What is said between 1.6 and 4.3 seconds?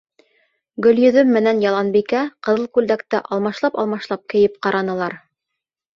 Яланбикә ҡыҙыл күлдәкте алмашлап-алмашлап